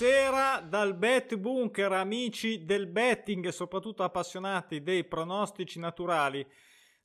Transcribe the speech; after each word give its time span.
Buonasera 0.00 0.60
dal 0.60 0.94
Bet 0.94 1.36
Bunker, 1.36 1.92
amici 1.92 2.64
del 2.64 2.86
betting 2.86 3.44
e 3.44 3.52
soprattutto 3.52 4.02
appassionati 4.02 4.82
dei 4.82 5.04
pronostici 5.04 5.78
naturali. 5.78 6.46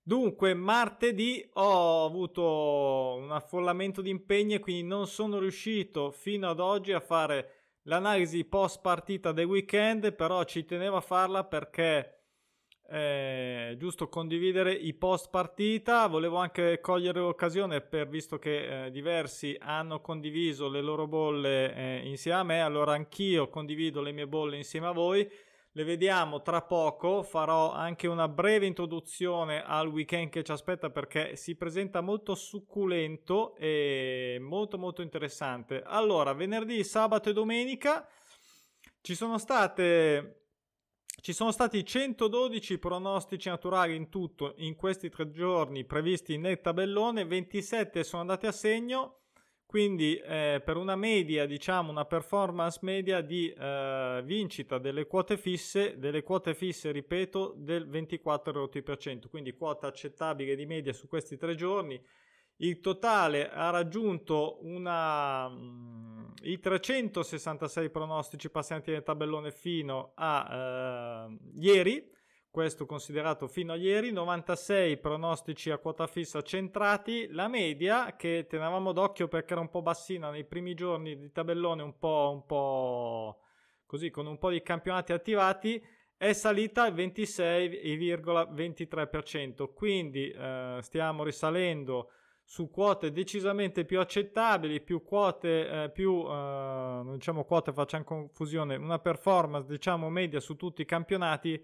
Dunque, 0.02 0.54
martedì 0.54 1.46
ho 1.56 2.06
avuto 2.06 3.18
un 3.20 3.34
affollamento 3.34 4.02
di 4.02 4.12
impegni 4.12 4.54
e 4.54 4.60
quindi 4.60 4.84
non 4.84 5.08
sono 5.08 5.40
riuscito 5.40 6.12
fino 6.12 6.50
ad 6.50 6.62
oggi 6.62 6.94
a 6.94 7.02
fare 7.02 7.80
l'analisi 7.82 8.46
post 8.46 8.80
partita 8.80 9.34
del 9.34 9.48
weekend, 9.48 10.14
però 10.14 10.46
ci 10.46 10.64
tenevo 10.64 10.96
a 10.96 11.02
farla 11.02 11.44
perché 11.44 12.15
eh, 12.90 13.76
giusto 13.78 14.08
condividere 14.08 14.72
i 14.74 14.94
post 14.94 15.30
partita. 15.30 16.08
Volevo 16.08 16.38
anche 16.38 16.80
cogliere 16.82 17.20
l'occasione 17.20 17.82
per 17.82 18.08
visto 18.08 18.38
che 18.38 18.86
eh, 18.86 18.92
diversi 18.92 19.56
hanno 19.60 20.02
condiviso 20.02 20.70
le 20.70 20.82
loro 20.82 21.08
bolle 21.08 21.74
eh, 21.74 22.08
insieme 22.08 22.40
a 22.40 22.44
me, 22.44 22.62
allora 22.62 22.94
anch'io 22.94 23.50
condivido 23.50 24.02
le 24.02 24.12
mie 24.12 24.28
bolle 24.28 24.58
insieme 24.58 24.88
a 24.88 24.92
voi. 24.92 25.30
Le 25.72 25.84
vediamo 25.84 26.42
tra 26.42 26.62
poco, 26.62 27.22
farò 27.22 27.74
anche 27.74 28.08
una 28.08 28.30
breve 28.30 28.66
introduzione 28.66 29.62
al 29.62 29.88
weekend 29.88 30.30
che 30.30 30.42
ci 30.42 30.54
aspetta 30.54 30.90
perché 30.90 31.36
si 31.36 31.56
presenta 31.56 32.00
molto 32.00 32.34
succulento 32.34 33.56
e 33.58 34.38
molto 34.40 34.78
molto 34.78 35.02
interessante. 35.02 35.84
Allora, 35.86 36.32
venerdì, 36.32 36.82
sabato 36.86 37.30
e 37.30 37.34
domenica 37.34 38.08
ci 39.02 39.16
sono 39.16 39.38
state 39.38 40.45
ci 41.22 41.34
sono 41.34 41.52
stati 41.52 41.84
112 41.84 42.78
pronostici 42.78 43.50
naturali 43.50 43.96
in 43.96 44.10
tutto 44.10 44.54
in 44.58 44.76
questi 44.76 45.10
tre 45.10 45.32
giorni 45.32 45.86
previsti 45.86 46.38
nel 46.38 46.62
tabellone, 46.62 47.26
27 47.26 48.04
sono 48.04 48.22
andati 48.22 48.46
a 48.46 48.52
segno, 48.52 49.22
quindi 49.66 50.16
eh, 50.18 50.62
per 50.64 50.78
una 50.78 50.96
media, 50.96 51.46
diciamo 51.46 51.90
una 51.90 52.06
performance 52.06 52.80
media 52.84 53.22
di 53.22 53.52
eh, 53.52 54.22
vincita 54.24 54.78
delle 54.78 55.08
quote 55.08 55.38
fisse, 55.38 55.98
delle 55.98 56.24
quote 56.24 56.54
fisse, 56.54 56.92
ripeto, 56.92 57.56
del 57.58 57.90
24%, 57.90 59.28
quindi 59.28 59.54
quota 59.54 59.88
accettabile 59.88 60.56
di 60.56 60.66
media 60.66 60.94
su 60.94 61.08
questi 61.08 61.36
tre 61.38 61.56
giorni. 61.56 62.02
Il 62.58 62.80
totale 62.80 63.50
ha 63.50 63.70
raggiunto 63.70 64.60
una, 64.62 65.50
mm, 65.50 66.15
i 66.44 66.60
366 66.60 67.90
pronostici 67.90 68.50
passanti 68.50 68.92
nel 68.92 69.04
tabellone 69.04 69.52
fino 69.52 70.12
a 70.16 71.28
eh, 71.30 71.38
ieri, 71.56 72.12
questo 72.50 72.86
considerato 72.86 73.48
fino 73.48 73.74
a 73.74 73.76
ieri, 73.76 74.12
96 74.12 74.98
pronostici 75.00 75.72
a 75.72 75.78
quota 75.78 76.08
fissa 76.08 76.42
centrati, 76.42 77.28
la 77.32 77.48
media 77.48 78.16
che 78.16 78.46
tenevamo 78.48 78.94
d'occhio 78.94 79.28
perché 79.28 79.54
era 79.54 79.62
un 79.62 79.70
po' 79.70 79.82
bassina 79.82 80.30
nei 80.30 80.46
primi 80.46 80.74
giorni 80.74 81.18
di 81.18 81.32
tabellone, 81.32 81.84
un 81.84 81.98
po', 81.98 82.32
un 82.34 82.46
po' 82.46 83.40
così 83.86 84.10
con 84.10 84.26
un 84.26 84.38
po' 84.38 84.52
di 84.52 84.62
campionati 84.62 85.12
attivati, 85.12 85.84
è 86.18 86.32
salita 86.32 86.84
al 86.84 86.94
26,23%, 86.94 89.74
quindi 89.74 90.30
eh, 90.30 90.78
stiamo 90.82 91.26
risalendo 91.26 92.10
su 92.48 92.70
quote 92.70 93.12
decisamente 93.12 93.86
più 93.86 94.00
accettabili, 94.00 94.80
più 94.80 95.04
quote, 95.04 95.84
eh, 95.84 95.90
più, 95.90 96.24
eh, 96.30 97.02
diciamo 97.14 97.44
quote, 97.44 97.74
facciamo 97.74 98.04
confusione, 98.04 98.76
una 98.76 99.00
performance 99.00 99.68
diciamo 99.68 100.10
media 100.10 100.40
su 100.40 100.56
tutti 100.56 100.84
i 100.84 100.86
campionati 100.86 101.62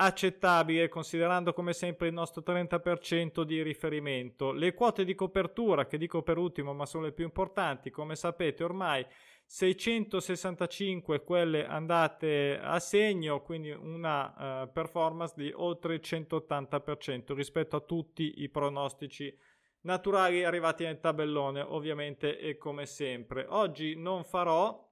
accettabile 0.00 0.88
considerando 0.88 1.52
come 1.52 1.72
sempre 1.72 2.06
il 2.08 2.12
nostro 2.12 2.42
30% 2.42 3.42
di 3.42 3.62
riferimento. 3.62 4.52
Le 4.52 4.74
quote 4.74 5.04
di 5.04 5.14
copertura, 5.14 5.86
che 5.86 5.98
dico 5.98 6.22
per 6.22 6.36
ultimo 6.36 6.72
ma 6.74 6.86
sono 6.86 7.04
le 7.04 7.12
più 7.12 7.24
importanti, 7.24 7.90
come 7.90 8.14
sapete 8.14 8.62
ormai 8.62 9.04
665 9.44 11.24
quelle 11.24 11.66
andate 11.66 12.60
a 12.62 12.78
segno, 12.78 13.40
quindi 13.40 13.70
una 13.70 14.62
uh, 14.62 14.70
performance 14.70 15.32
di 15.34 15.50
oltre 15.54 15.94
il 15.94 16.00
180% 16.04 17.32
rispetto 17.34 17.74
a 17.74 17.80
tutti 17.80 18.42
i 18.42 18.50
pronostici 18.50 19.34
naturali 19.82 20.44
arrivati 20.44 20.84
nel 20.84 21.00
tabellone, 21.00 21.60
ovviamente 21.60 22.38
e 22.38 22.56
come 22.56 22.86
sempre. 22.86 23.46
Oggi 23.48 23.94
non 23.96 24.24
farò 24.24 24.86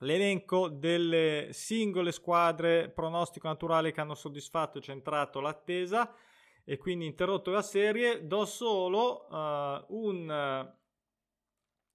l'elenco 0.00 0.68
delle 0.68 1.48
singole 1.50 2.12
squadre 2.12 2.88
pronostico 2.90 3.48
naturale 3.48 3.90
che 3.90 4.00
hanno 4.00 4.14
soddisfatto 4.14 4.78
e 4.78 4.82
centrato 4.82 5.40
l'attesa 5.40 6.14
e 6.64 6.76
quindi 6.76 7.06
interrotto 7.06 7.50
la 7.50 7.62
serie. 7.62 8.26
Do 8.26 8.44
solo 8.44 9.26
uh, 9.28 9.84
un, 9.88 10.74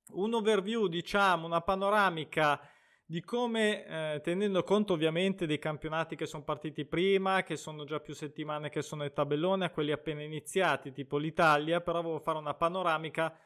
un 0.09 0.34
overview, 0.34 0.88
diciamo, 0.88 1.46
una 1.46 1.62
panoramica 1.62 2.59
di 3.06 3.22
come, 3.22 3.86
eh, 3.86 4.22
tenendo 4.22 4.64
conto 4.64 4.94
ovviamente 4.94 5.46
dei 5.46 5.59
campionati 5.59 6.16
che 6.16 6.25
sono 6.25 6.44
partiti 6.44 6.86
prima, 6.86 7.44
che 7.44 7.58
sono 7.58 7.84
già 7.84 8.00
più 8.00 8.14
settimane 8.14 8.69
che 8.69 8.81
sono 8.81 9.02
nel 9.02 9.14
tabellone, 9.14 9.66
a 9.66 9.69
quelli 9.69 9.91
appena 9.91 10.22
iniziati, 10.22 10.91
tipo 10.91 11.18
l'Italia, 11.18 11.81
però 11.81 12.02
volevo 12.02 12.19
fare 12.19 12.38
una 12.38 12.53
panoramica 12.53 13.38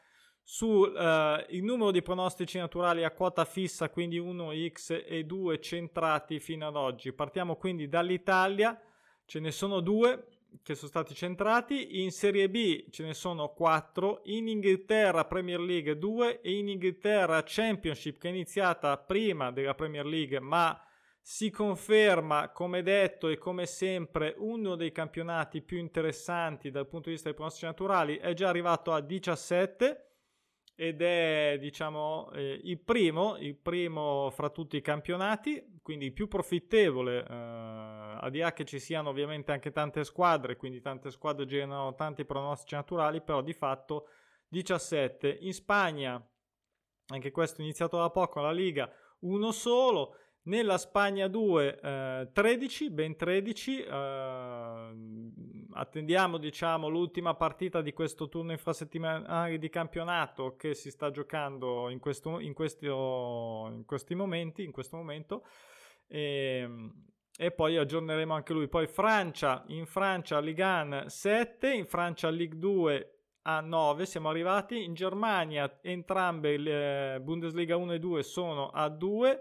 sul 0.42 0.96
eh, 0.96 1.60
numero 1.60 1.90
di 1.90 2.00
pronostici 2.00 2.56
naturali 2.56 3.04
a 3.04 3.10
quota 3.10 3.44
fissa, 3.44 3.90
quindi 3.90 4.18
1x 4.18 5.04
e 5.06 5.24
2 5.24 5.60
centrati 5.60 6.40
fino 6.40 6.66
ad 6.66 6.76
oggi. 6.76 7.12
Partiamo 7.12 7.56
quindi 7.56 7.88
dall'Italia, 7.88 8.80
ce 9.26 9.40
ne 9.40 9.50
sono 9.50 9.80
due, 9.80 10.37
che 10.62 10.74
sono 10.74 10.88
stati 10.88 11.14
centrati, 11.14 12.02
in 12.02 12.10
Serie 12.10 12.48
B 12.48 12.90
ce 12.90 13.04
ne 13.04 13.14
sono 13.14 13.48
4, 13.52 14.22
in 14.24 14.48
Inghilterra 14.48 15.24
Premier 15.24 15.60
League 15.60 15.98
2 15.98 16.40
e 16.40 16.56
in 16.56 16.68
Inghilterra 16.68 17.42
Championship 17.44 18.18
che 18.18 18.28
è 18.28 18.30
iniziata 18.30 18.96
prima 18.98 19.50
della 19.50 19.74
Premier 19.74 20.06
League 20.06 20.40
ma 20.40 20.80
si 21.20 21.50
conferma 21.50 22.50
come 22.52 22.82
detto 22.82 23.28
e 23.28 23.36
come 23.36 23.66
sempre 23.66 24.34
uno 24.38 24.76
dei 24.76 24.92
campionati 24.92 25.60
più 25.60 25.76
interessanti 25.76 26.70
dal 26.70 26.88
punto 26.88 27.08
di 27.08 27.12
vista 27.12 27.28
dei 27.28 27.36
pronostici 27.36 27.66
naturali, 27.66 28.16
è 28.16 28.32
già 28.32 28.48
arrivato 28.48 28.92
a 28.92 29.00
17 29.00 30.08
ed 30.74 31.02
è 31.02 31.58
diciamo 31.60 32.30
eh, 32.32 32.60
il 32.62 32.78
primo, 32.78 33.36
il 33.36 33.56
primo 33.56 34.30
fra 34.30 34.48
tutti 34.48 34.76
i 34.76 34.80
campionati, 34.80 35.62
quindi 35.88 36.12
più 36.12 36.28
profittevole, 36.28 37.24
eh, 37.26 37.32
a 37.32 38.28
di 38.28 38.40
là 38.40 38.52
che 38.52 38.66
ci 38.66 38.78
siano 38.78 39.08
ovviamente 39.08 39.52
anche 39.52 39.72
tante 39.72 40.04
squadre, 40.04 40.56
quindi 40.56 40.82
tante 40.82 41.10
squadre 41.10 41.46
generano 41.46 41.94
tanti 41.94 42.26
pronostici 42.26 42.74
naturali, 42.74 43.22
però 43.22 43.40
di 43.40 43.54
fatto 43.54 44.08
17. 44.48 45.38
In 45.40 45.54
Spagna, 45.54 46.22
anche 47.06 47.30
questo 47.30 47.62
è 47.62 47.64
iniziato 47.64 47.96
da 47.96 48.10
poco, 48.10 48.42
la 48.42 48.52
Liga 48.52 48.92
uno 49.20 49.50
solo, 49.50 50.14
nella 50.42 50.76
Spagna 50.76 51.26
2 51.26 51.80
eh, 51.80 52.28
13, 52.34 52.90
ben 52.90 53.16
13, 53.16 53.82
eh, 53.84 54.90
attendiamo 55.72 56.36
diciamo 56.36 56.88
l'ultima 56.88 57.34
partita 57.34 57.80
di 57.80 57.94
questo 57.94 58.28
turno 58.28 58.52
infrasettimanale 58.52 59.56
di 59.56 59.70
campionato 59.70 60.54
che 60.54 60.74
si 60.74 60.90
sta 60.90 61.10
giocando 61.10 61.88
in, 61.88 61.98
questo, 61.98 62.40
in, 62.40 62.52
questo, 62.52 63.70
in 63.72 63.84
questi 63.86 64.14
momenti, 64.14 64.64
in 64.64 64.72
questo 64.72 64.98
momento 64.98 65.44
e, 66.08 66.60
ehm, 66.62 67.06
e, 67.36 67.50
poi 67.52 67.76
aggiorneremo 67.76 68.34
anche 68.34 68.52
lui. 68.52 68.68
Poi 68.68 68.88
Francia, 68.88 69.62
in 69.68 69.86
Francia 69.86 70.40
Ligue 70.40 71.04
7, 71.06 71.72
in 71.72 71.86
Francia 71.86 72.28
Ligue 72.30 72.58
2 72.58 73.12
a 73.42 73.60
9 73.60 74.04
siamo 74.04 74.28
arrivati, 74.28 74.84
in 74.84 74.94
Germania 74.94 75.78
entrambe 75.80 76.56
le 76.58 77.20
Bundesliga 77.22 77.76
1 77.76 77.92
e 77.94 77.98
2 77.98 78.22
sono 78.22 78.68
a 78.68 78.88
2 78.88 79.40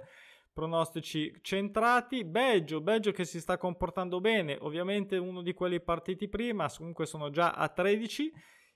pronostici 0.53 1.37
centrati. 1.41 2.23
Belgio, 2.23 2.81
Belgio 2.81 3.11
che 3.11 3.25
si 3.25 3.40
sta 3.40 3.58
comportando 3.58 4.22
bene, 4.22 4.58
ovviamente 4.61 5.17
uno 5.17 5.41
di 5.41 5.53
quelli 5.53 5.81
partiti 5.81 6.29
prima, 6.29 6.72
comunque 6.75 7.05
sono 7.05 7.29
già 7.29 7.52
a 7.52 7.67
13. 7.67 8.31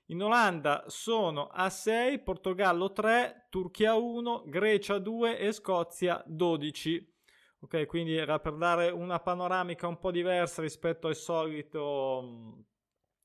In 0.07 0.21
Olanda 0.21 0.83
sono 0.87 1.47
a 1.47 1.69
6, 1.69 2.19
Portogallo 2.19 2.91
3, 2.91 3.47
Turchia 3.49 3.95
1, 3.95 4.43
Grecia 4.47 4.99
2 4.99 5.39
e 5.39 5.51
Scozia 5.53 6.21
12. 6.25 7.10
Ok, 7.63 7.85
quindi 7.85 8.15
era 8.15 8.39
per 8.39 8.55
dare 8.55 8.89
una 8.89 9.19
panoramica 9.19 9.87
un 9.87 9.99
po' 9.99 10.11
diversa 10.11 10.61
rispetto 10.61 11.07
al 11.07 11.15
solito 11.15 12.65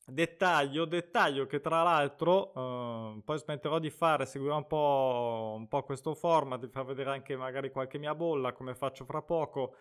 Dettaglio, 0.09 0.85
dettaglio 0.85 1.47
che 1.47 1.61
tra 1.61 1.83
l'altro 1.83 2.53
eh, 2.55 3.23
poi 3.25 3.39
smetterò 3.39 3.81
di 3.81 3.91
fare, 3.91 4.25
seguirò 4.25 4.57
un 4.57 4.67
po', 4.69 5.55
un 5.57 5.67
po' 5.67 5.83
questo 5.83 6.15
format, 6.15 6.61
di 6.61 6.69
far 6.69 6.85
vedere 6.85 7.11
anche 7.11 7.37
magari 7.37 7.73
qualche 7.73 7.99
mia 7.99 8.15
bolla 8.15 8.53
come 8.53 8.77
faccio 8.77 9.05
fra 9.05 9.21
poco, 9.23 9.75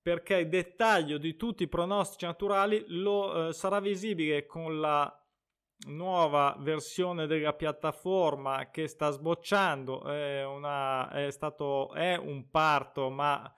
perché 0.00 0.36
il 0.36 0.48
dettaglio 0.48 1.18
di 1.18 1.34
tutti 1.34 1.64
i 1.64 1.68
pronostici 1.68 2.26
naturali 2.26 2.84
lo, 2.86 3.48
eh, 3.48 3.52
sarà 3.52 3.80
visibile 3.80 4.46
con 4.46 4.78
la 4.78 5.12
nuova 5.88 6.54
versione 6.60 7.26
della 7.26 7.52
piattaforma 7.52 8.70
che 8.70 8.86
sta 8.86 9.10
sbocciando, 9.10 10.04
è, 10.04 10.44
una, 10.44 11.10
è 11.10 11.28
stato, 11.32 11.92
è 11.92 12.14
un 12.14 12.50
parto 12.50 13.10
ma 13.10 13.52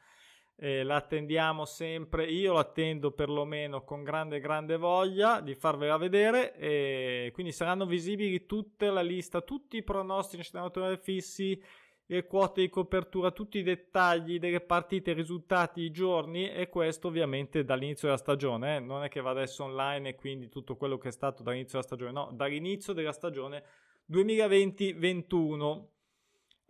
eh, 0.61 0.83
l'attendiamo 0.83 1.65
sempre, 1.65 2.25
io 2.25 2.55
l'attendo 2.55 3.13
perlomeno 3.13 3.85
con 3.85 4.03
grande 4.03 4.41
grande 4.41 4.77
voglia 4.77 5.41
di 5.41 5.55
farvela 5.55 5.97
vedere 5.97 6.57
e 6.57 7.31
quindi 7.33 7.53
saranno 7.53 7.87
visibili 7.87 8.45
tutta 8.45 8.91
la 8.91 9.01
lista, 9.01 9.41
tutti 9.41 9.77
i 9.77 9.85
pronostici 9.85 10.51
naturali 10.55 10.97
fissi 10.97 11.63
le 12.11 12.27
quote 12.27 12.63
di 12.63 12.71
copertura, 12.71 13.31
tutti 13.31 13.59
i 13.59 13.63
dettagli 13.63 14.39
delle 14.39 14.61
partite, 14.61 15.11
i 15.11 15.15
risultati, 15.15 15.83
i 15.83 15.91
giorni 15.91 16.51
e 16.51 16.69
questo 16.69 17.09
ovviamente 17.09 17.65
dall'inizio 17.65 18.09
della 18.09 18.19
stagione, 18.19 18.77
eh? 18.77 18.81
non 18.81 19.05
è 19.05 19.09
che 19.09 19.21
va 19.21 19.31
adesso 19.31 19.65
online 19.65 20.09
e 20.09 20.15
quindi 20.15 20.49
tutto 20.49 20.77
quello 20.77 20.97
che 20.97 21.09
è 21.09 21.13
stato 21.13 21.43
dall'inizio 21.43 21.79
della 21.79 21.87
stagione, 21.87 22.13
no, 22.13 22.31
dall'inizio 22.33 22.95
della 22.95 23.13
stagione 23.13 23.63
2020-21. 24.11 25.85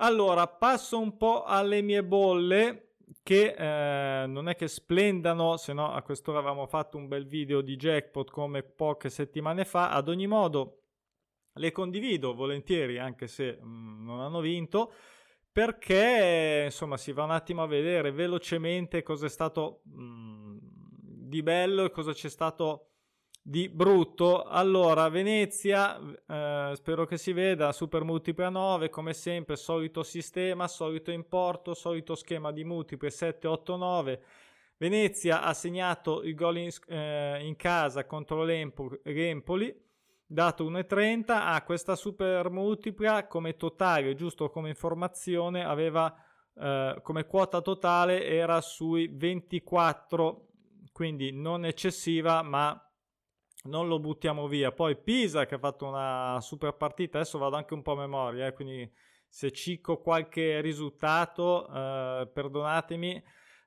Allora, 0.01 0.47
passo 0.49 0.99
un 0.99 1.17
po' 1.17 1.45
alle 1.45 1.83
mie 1.83 2.05
bolle 2.05 2.88
che 3.23 3.55
eh, 3.57 4.27
non 4.27 4.49
è 4.49 4.57
che 4.57 4.69
splendano, 4.69 5.57
se 5.57 5.73
no 5.73 5.93
a 5.93 6.03
quest'ora 6.03 6.39
avevamo 6.39 6.67
fatto 6.67 6.97
un 6.97 7.09
bel 7.09 7.27
video 7.27 7.61
di 7.61 7.77
jackpot 7.77 8.31
come 8.31 8.63
poche 8.63 9.11
settimane 9.11 9.65
fa, 9.65 9.91
ad 9.91 10.09
ogni 10.09 10.27
modo 10.27 10.83
le 11.59 11.73
condivido 11.73 12.35
volentieri 12.35 12.99
anche 12.99 13.27
se 13.27 13.59
mh, 13.61 13.67
mm, 13.67 14.05
non 14.05 14.21
hanno 14.21 14.41
vinto 14.41 14.93
perché 15.51 16.63
insomma 16.67 16.97
si 16.97 17.13
va 17.13 17.25
un 17.25 17.33
attimo 17.33 17.63
a 17.63 17.67
vedere 17.67 18.13
velocemente 18.13 19.03
cosa 19.03 19.27
è 19.27 19.29
stato 19.29 19.81
mh, 19.85 20.03
mm, 20.03 20.59
di 21.29 21.43
bello 21.43 21.85
e 21.85 21.91
cosa 21.91 22.13
c'è 22.13 22.29
stato 22.29 22.88
di 23.49 23.71
brutto. 23.71 24.43
Allora, 24.43 25.09
Venezia, 25.09 25.99
eh, 25.99 26.73
spero 26.75 27.07
che 27.07 27.17
si 27.17 27.33
veda, 27.33 27.73
super 27.73 28.05
multiple 28.05 28.51
9, 28.51 28.91
come 28.91 29.15
sempre, 29.15 29.57
solito 29.57 30.03
sistema, 30.03 30.69
solito 30.69 31.11
importo, 31.11 31.73
solito 31.73 32.15
schema 32.15 32.53
di 32.53 32.63
multiple 32.63 33.09
7, 33.09 33.47
8, 33.47 33.77
9. 33.77 34.23
Venezia 34.77 35.41
ha 35.43 35.55
segnato 35.55 36.23
il 36.25 36.35
gol 36.35 36.59
in, 36.59 36.69
eh, 36.89 37.39
in 37.43 37.57
casa 37.57 38.05
contro 38.05 38.45
l'Empoli 38.45 39.75
dato 40.31 40.69
1,30 40.71 41.25
ah, 41.29 41.63
questa 41.65 41.97
super 41.97 42.51
multipla 42.51 43.27
come 43.27 43.57
totale 43.57 44.15
giusto 44.15 44.51
come 44.51 44.69
informazione 44.69 45.65
aveva 45.65 46.15
eh, 46.55 46.99
come 47.03 47.25
quota 47.25 47.63
totale 47.63 48.27
era 48.27 48.61
sui 48.61 49.09
24 49.11 50.49
quindi 50.93 51.33
non 51.33 51.65
eccessiva 51.65 52.43
ma 52.43 52.88
non 53.65 53.89
lo 53.89 53.99
buttiamo 53.99 54.47
via 54.47 54.73
poi 54.73 54.97
Pisa 54.97 55.47
che 55.47 55.57
ha 55.57 55.59
fatto 55.59 55.87
una 55.87 56.39
super 56.41 56.75
partita 56.75 57.19
adesso 57.19 57.39
vado 57.39 57.57
anche 57.57 57.75
un 57.75 57.83
po' 57.83 57.93
a 57.93 57.97
memoria 57.97 58.47
eh, 58.47 58.53
quindi 58.53 58.91
se 59.29 59.51
cicco 59.51 60.01
qualche 60.01 60.61
risultato 60.61 61.69
eh, 61.69 62.31
perdonatemi 62.33 63.23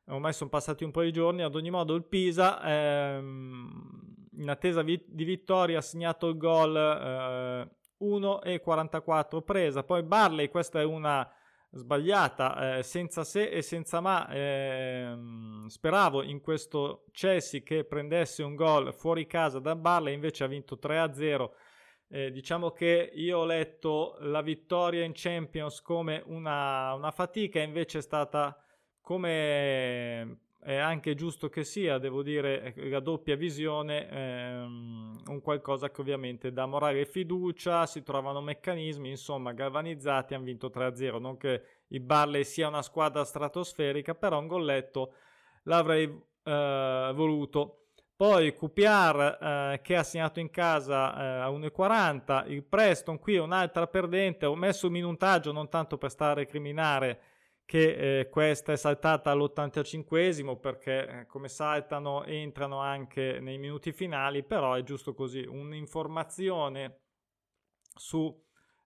ormai 0.05 0.33
sono 0.33 0.49
passati 0.49 0.83
un 0.83 0.91
po' 0.91 1.01
di 1.01 1.11
giorni 1.11 1.43
ad 1.43 1.55
ogni 1.55 1.69
modo 1.69 1.93
il 1.93 2.05
Pisa 2.05 2.61
ehm, 2.63 4.11
in 4.37 4.49
attesa 4.49 4.81
vi- 4.81 5.03
di 5.07 5.23
vittoria 5.23 5.79
ha 5.79 5.81
segnato 5.81 6.27
il 6.27 6.37
gol 6.37 6.75
eh, 6.75 7.79
1,44 8.01 9.41
presa. 9.41 9.83
Poi 9.83 10.03
Barley, 10.03 10.49
questa 10.49 10.79
è 10.79 10.83
una 10.83 11.27
sbagliata, 11.71 12.77
eh, 12.77 12.83
senza 12.83 13.23
se 13.23 13.49
e 13.49 13.61
senza 13.61 13.99
ma. 14.01 14.27
Eh, 14.29 15.15
speravo 15.67 16.23
in 16.23 16.41
questo 16.41 17.05
Chelsea 17.11 17.61
che 17.61 17.85
prendesse 17.85 18.43
un 18.43 18.55
gol 18.55 18.93
fuori 18.93 19.25
casa 19.25 19.59
da 19.59 19.75
Barley, 19.75 20.13
invece 20.13 20.43
ha 20.43 20.47
vinto 20.47 20.77
3-0. 20.77 21.53
Eh, 22.09 22.31
diciamo 22.31 22.71
che 22.71 23.11
io 23.13 23.39
ho 23.39 23.45
letto 23.45 24.17
la 24.19 24.41
vittoria 24.41 25.03
in 25.03 25.13
Champions 25.15 25.81
come 25.81 26.21
una, 26.25 26.93
una 26.93 27.11
fatica, 27.11 27.61
invece 27.61 27.99
è 27.99 28.01
stata 28.01 28.61
come 28.99 30.39
è 30.63 30.75
anche 30.75 31.15
giusto 31.15 31.49
che 31.49 31.63
sia, 31.63 31.97
devo 31.97 32.21
dire, 32.21 32.73
la 32.75 32.99
doppia 32.99 33.35
visione, 33.35 34.07
ehm, 34.07 35.21
un 35.25 35.41
qualcosa 35.41 35.89
che 35.89 36.01
ovviamente 36.01 36.53
dà 36.53 36.67
morale 36.67 37.01
e 37.01 37.05
fiducia, 37.05 37.87
si 37.87 38.03
trovano 38.03 38.41
meccanismi, 38.41 39.09
insomma, 39.09 39.53
galvanizzati, 39.53 40.35
hanno 40.35 40.43
vinto 40.43 40.69
3-0, 40.69 41.19
non 41.19 41.37
che 41.37 41.63
il 41.87 41.99
Barley 41.99 42.43
sia 42.43 42.67
una 42.67 42.83
squadra 42.83 43.23
stratosferica, 43.23 44.13
però 44.13 44.37
un 44.37 44.45
golletto 44.45 45.13
l'avrei 45.63 46.03
eh, 46.43 47.11
voluto. 47.15 47.77
Poi 48.15 48.53
QPR 48.53 49.37
eh, 49.41 49.79
che 49.81 49.95
ha 49.95 50.03
segnato 50.03 50.39
in 50.39 50.51
casa 50.51 51.15
eh, 51.15 51.41
a 51.41 51.49
1,40, 51.49 52.51
il 52.51 52.63
Preston 52.63 53.17
qui 53.17 53.33
è 53.33 53.39
un'altra 53.41 53.87
perdente, 53.87 54.45
ho 54.45 54.55
messo 54.55 54.85
un 54.85 54.93
minutaggio 54.93 55.51
non 55.51 55.69
tanto 55.69 55.97
per 55.97 56.11
stare 56.11 56.31
a 56.31 56.35
recriminare 56.35 57.19
che 57.65 58.19
eh, 58.19 58.29
questa 58.29 58.73
è 58.73 58.75
saltata 58.75 59.31
all'85esimo 59.31 60.59
perché 60.59 61.07
eh, 61.07 61.25
come 61.25 61.47
saltano 61.47 62.25
entrano 62.25 62.79
anche 62.79 63.39
nei 63.39 63.57
minuti 63.57 63.93
finali, 63.93 64.43
però 64.43 64.73
è 64.73 64.83
giusto 64.83 65.13
così, 65.13 65.41
un'informazione 65.41 66.99
su 67.95 68.37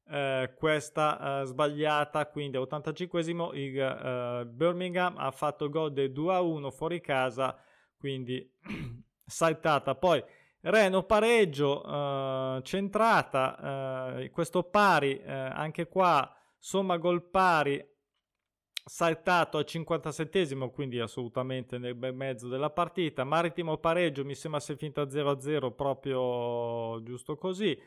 eh, 0.07 0.53
questa 0.55 1.41
eh, 1.41 1.45
sbagliata, 1.45 2.27
quindi 2.27 2.57
all'85esimo 2.57 3.55
il 3.55 3.79
eh, 3.79 4.45
Birmingham 4.45 5.17
ha 5.17 5.31
fatto 5.31 5.69
gol 5.69 5.91
del 5.91 6.11
2-1 6.11 6.71
fuori 6.71 7.01
casa, 7.01 7.57
quindi 7.97 8.47
saltata. 9.25 9.95
Poi 9.95 10.23
Reno 10.67 11.03
pareggio, 11.03 11.83
centrata, 12.63 14.27
questo 14.31 14.63
pari, 14.63 15.21
anche 15.23 15.87
qua 15.87 16.35
somma 16.57 16.97
gol 16.97 17.21
pari 17.21 17.94
saltato 18.87 19.57
al 19.57 19.65
57esimo, 19.67 20.69
quindi 20.71 20.99
assolutamente 20.99 21.79
nel 21.79 21.95
bel 21.95 22.13
mezzo 22.13 22.47
della 22.47 22.69
partita. 22.69 23.23
Marittimo 23.23 23.77
pareggio, 23.77 24.23
mi 24.23 24.35
sembra 24.35 24.59
sia 24.59 24.75
finta 24.75 25.03
0-0 25.03 25.73
proprio 25.73 27.01
giusto 27.03 27.35
così. 27.35 27.77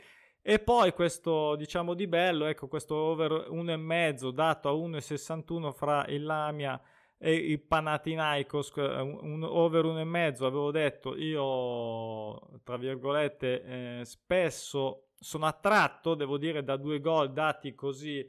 E 0.43 0.59
poi 0.59 0.93
questo, 0.93 1.55
diciamo 1.57 1.95
di 1.95 2.07
bello, 2.07 2.47
ecco 2.47 2.69
questo 2.69 2.95
over 2.97 3.49
1,5 3.51 4.31
dato 4.31 4.69
a 4.69 4.73
1,61 4.73 5.73
fra 5.73 6.05
il 6.07 6.25
Lamia 6.25 6.81
e 7.17 7.35
il 7.35 7.61
Panathinaikos, 7.61 8.73
un 8.77 9.43
over 9.45 9.85
1,5 9.85 10.45
avevo 10.45 10.71
detto, 10.71 11.17
io 11.17 12.61
tra 12.65 12.77
virgolette 12.77 14.01
eh, 14.01 14.05
spesso 14.05 15.09
sono 15.15 15.47
attratto, 15.47 16.15
devo 16.15 16.39
dire, 16.39 16.65
da 16.65 16.77
due 16.77 17.01
gol 17.01 17.33
dati 17.33 17.75
così 17.75 18.27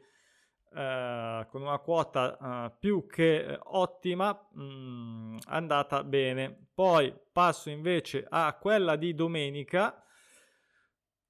eh, 0.73 1.47
con 1.49 1.61
una 1.61 1.79
quota 1.79 2.37
eh, 2.37 2.71
più 2.79 3.05
che 3.07 3.45
eh, 3.45 3.59
ottima, 3.63 4.47
mh, 4.51 4.61
mm, 4.61 5.37
andata 5.47 6.03
bene. 6.03 6.67
Poi 6.73 7.13
passo 7.31 7.69
invece 7.69 8.25
a 8.29 8.55
quella 8.59 8.95
di 8.95 9.13
domenica 9.13 10.03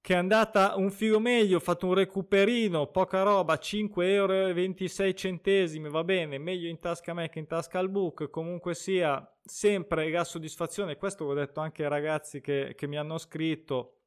che 0.02 0.14
è 0.14 0.16
andata 0.16 0.76
un 0.76 0.90
filo 0.90 1.20
meglio, 1.20 1.58
ho 1.58 1.60
fatto 1.60 1.86
un 1.86 1.94
recuperino, 1.94 2.86
poca 2.86 3.22
roba, 3.22 3.54
5,26 3.54 5.74
euro, 5.74 5.90
va 5.90 6.04
bene, 6.04 6.38
meglio 6.38 6.68
in 6.68 6.78
tasca 6.78 7.12
me 7.12 7.28
che 7.28 7.38
in 7.38 7.46
tasca 7.46 7.78
al 7.78 7.90
book, 7.90 8.30
comunque 8.30 8.74
sia 8.74 9.30
sempre 9.44 10.10
la 10.10 10.24
soddisfazione, 10.24 10.96
questo 10.96 11.26
l'ho 11.26 11.34
detto 11.34 11.60
anche 11.60 11.82
ai 11.82 11.90
ragazzi 11.90 12.40
che, 12.40 12.72
che 12.76 12.86
mi 12.86 12.96
hanno 12.96 13.18
scritto, 13.18 13.99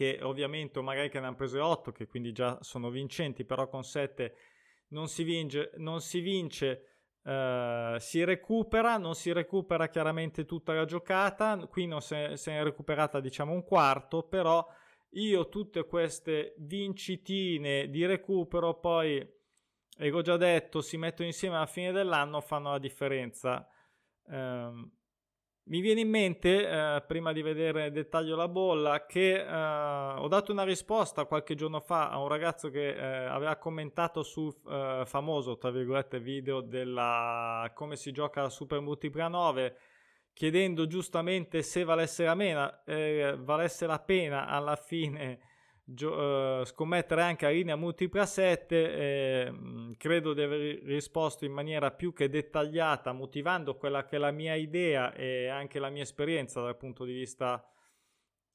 che 0.00 0.18
ovviamente 0.22 0.80
magari 0.80 1.10
che 1.10 1.20
ne 1.20 1.26
hanno 1.26 1.36
preso 1.36 1.62
8, 1.62 1.92
che 1.92 2.06
quindi 2.06 2.32
già 2.32 2.56
sono 2.62 2.88
vincenti, 2.88 3.44
però 3.44 3.68
con 3.68 3.84
7 3.84 4.34
non 4.92 5.08
si 5.08 5.24
vince, 5.24 5.72
non 5.76 6.00
si, 6.00 6.20
vince 6.20 6.84
eh, 7.22 7.96
si 7.98 8.24
recupera, 8.24 8.96
non 8.96 9.14
si 9.14 9.30
recupera 9.30 9.90
chiaramente 9.90 10.46
tutta 10.46 10.72
la 10.72 10.86
giocata, 10.86 11.58
qui 11.66 11.86
non 11.86 12.00
ne 12.10 12.32
è 12.32 12.62
recuperata 12.62 13.20
diciamo 13.20 13.52
un 13.52 13.62
quarto, 13.62 14.22
però 14.22 14.66
io 15.10 15.50
tutte 15.50 15.84
queste 15.84 16.54
vincitine 16.56 17.90
di 17.90 18.06
recupero 18.06 18.80
poi, 18.80 19.18
e 19.18 20.08
l'ho 20.08 20.22
già 20.22 20.38
detto, 20.38 20.80
si 20.80 20.96
mettono 20.96 21.28
insieme 21.28 21.56
alla 21.56 21.66
fine 21.66 21.92
dell'anno, 21.92 22.40
fanno 22.40 22.70
la 22.70 22.78
differenza. 22.78 23.68
Um, 24.28 24.90
mi 25.70 25.80
viene 25.80 26.00
in 26.00 26.08
mente, 26.08 26.68
eh, 26.68 27.00
prima 27.06 27.32
di 27.32 27.42
vedere 27.42 27.82
nel 27.82 27.92
dettaglio 27.92 28.34
la 28.34 28.48
bolla, 28.48 29.06
che 29.06 29.36
eh, 29.36 30.18
ho 30.18 30.26
dato 30.26 30.50
una 30.50 30.64
risposta 30.64 31.26
qualche 31.26 31.54
giorno 31.54 31.78
fa 31.78 32.10
a 32.10 32.18
un 32.18 32.26
ragazzo 32.26 32.70
che 32.70 32.88
eh, 32.88 33.26
aveva 33.26 33.54
commentato 33.54 34.24
sul 34.24 34.52
eh, 34.68 35.04
famoso, 35.06 35.58
tra 35.58 35.70
virgolette, 35.70 36.18
video 36.18 36.60
della 36.60 37.70
come 37.72 37.94
si 37.94 38.10
gioca 38.10 38.42
la 38.42 38.48
Super 38.48 38.80
Multipla 38.80 39.28
9, 39.28 39.76
chiedendo 40.32 40.88
giustamente 40.88 41.62
se 41.62 41.84
valesse 41.84 42.24
la, 42.24 42.34
mena, 42.34 42.82
eh, 42.82 43.36
valesse 43.38 43.86
la 43.86 44.00
pena 44.00 44.48
alla 44.48 44.74
fine 44.74 45.49
gio- 45.94 46.60
uh, 46.60 46.64
scommettere 46.64 47.22
anche 47.22 47.46
a 47.46 47.50
linea 47.50 47.76
multipla 47.76 48.26
7 48.26 48.94
eh, 48.94 49.52
credo 49.96 50.32
di 50.32 50.42
aver 50.42 50.82
risposto 50.82 51.44
in 51.44 51.52
maniera 51.52 51.90
più 51.90 52.12
che 52.12 52.28
dettagliata 52.28 53.12
motivando 53.12 53.76
quella 53.76 54.04
che 54.04 54.16
è 54.16 54.18
la 54.18 54.30
mia 54.30 54.54
idea 54.54 55.12
e 55.12 55.48
anche 55.48 55.78
la 55.78 55.90
mia 55.90 56.02
esperienza 56.02 56.60
dal 56.60 56.76
punto 56.76 57.04
di 57.04 57.12
vista 57.12 57.64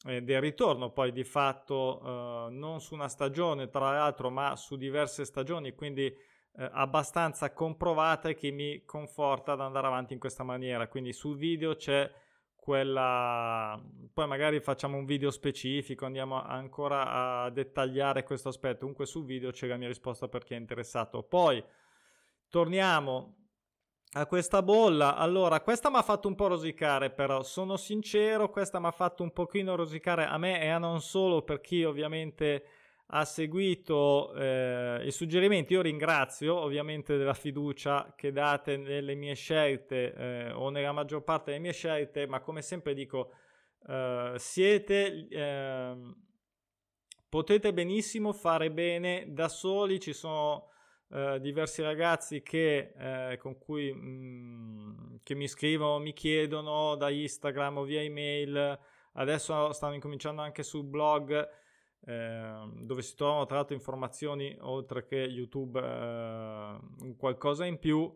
eh, 0.06 0.22
del 0.22 0.42
ritorno. 0.42 0.92
Poi 0.92 1.12
di 1.12 1.24
fatto 1.24 2.02
uh, 2.02 2.52
non 2.52 2.80
su 2.80 2.94
una 2.94 3.10
stagione 3.10 3.70
tra 3.70 3.92
l'altro 3.92 4.30
ma 4.30 4.56
su 4.56 4.76
diverse 4.76 5.26
stagioni 5.26 5.74
quindi 5.74 6.06
eh, 6.06 6.70
abbastanza 6.72 7.52
comprovata 7.52 8.30
e 8.30 8.36
che 8.36 8.52
mi 8.52 8.84
conforta 8.86 9.54
ad 9.54 9.62
andare 9.62 9.88
avanti 9.88 10.14
in 10.14 10.20
questa 10.20 10.44
maniera. 10.44 10.88
Quindi 10.88 11.12
sul 11.12 11.38
video 11.38 11.76
c'è 11.76 12.10
quella 12.66 13.80
poi 14.12 14.26
magari 14.26 14.60
facciamo 14.60 14.98
un 14.98 15.06
video 15.06 15.30
specifico 15.30 16.06
andiamo 16.06 16.42
ancora 16.42 17.44
a 17.44 17.52
dettagliare 17.52 18.24
questo 18.24 18.50
aspetto 18.50 18.80
comunque 18.80 19.06
sul 19.06 19.24
video 19.24 19.52
c'è 19.52 19.68
la 19.68 19.78
mia 19.78 19.88
risposta 19.88 20.28
per 20.28 20.44
chi 20.44 20.56
è 20.56 20.58
interessato 20.58 21.22
poi 21.22 21.64
torniamo 22.50 23.36
a 24.18 24.26
questa 24.28 24.62
bolla. 24.62 25.18
Allora, 25.18 25.60
questa 25.60 25.90
mi 25.90 25.98
ha 25.98 26.02
fatto 26.02 26.30
un 26.30 26.36
po' 26.36 26.48
rosicare, 26.48 27.10
però 27.10 27.44
sono 27.44 27.76
sincero, 27.76 28.50
questa 28.50 28.80
mi 28.80 28.86
ha 28.86 28.92
fatto 28.92 29.24
un 29.24 29.34
pochino 29.34 29.76
rosicare 29.76 30.26
a 30.26 30.38
me 30.38 30.62
e 30.62 30.70
a 30.70 30.78
non 30.78 31.02
solo 31.02 31.42
per 31.42 31.60
chi 31.60 31.84
ovviamente 31.84 32.64
ha 33.08 33.26
seguito 33.26 34.34
eh, 34.34 35.04
i 35.06 35.12
suggerimenti. 35.12 35.74
Io 35.74 35.82
ringrazio 35.82 36.56
ovviamente 36.56 37.18
della 37.18 37.34
fiducia 37.34 38.14
che 38.16 38.32
date 38.32 38.78
nelle 38.78 39.16
mie 39.16 39.36
scelte 39.36 40.14
eh, 40.14 40.52
o 40.52 40.70
nella 40.70 40.92
maggior 40.92 41.24
parte 41.24 41.52
delle 41.52 41.62
mie 41.62 41.74
scelte, 41.74 42.26
ma 42.28 42.40
come 42.40 42.62
sempre 42.62 42.94
dico, 42.94 43.34
eh, 43.88 44.34
siete 44.38 45.28
ehm, 45.30 46.16
potete 47.30 47.74
benissimo 47.74 48.34
fare 48.34 48.72
bene 48.72 49.26
da 49.28 49.50
soli, 49.50 50.00
ci 50.00 50.14
sono 50.14 50.70
eh, 51.12 51.40
diversi 51.40 51.82
ragazzi 51.82 52.42
che, 52.42 52.94
eh, 52.98 53.38
con 53.38 53.58
cui, 53.58 53.94
mh, 53.94 54.00
mm, 54.00 55.16
che 55.22 55.36
mi 55.36 55.48
scrivono, 55.48 56.00
mi 56.00 56.14
chiedono 56.14 56.96
da 56.96 57.10
Instagram 57.10 57.78
o 57.78 57.84
via 57.84 58.02
email, 58.02 58.80
adesso 59.14 59.72
stanno 59.74 59.94
incominciando 59.94 60.42
anche 60.42 60.64
sul 60.64 60.86
blog 60.86 61.64
eh, 62.06 62.70
dove 62.82 63.02
si 63.02 63.16
trovano 63.16 63.46
tra 63.46 63.58
l'altro 63.58 63.76
informazioni 63.76 64.56
oltre 64.62 65.06
che 65.06 65.18
YouTube 65.18 65.80
eh, 65.80 67.16
qualcosa 67.18 67.66
in 67.66 67.80
più 67.80 68.16